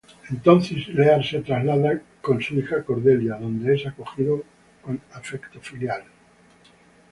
[0.31, 4.43] Entonces Lear se traslada con su hija Cordelia, donde es acogido
[4.81, 6.03] con afecto filial.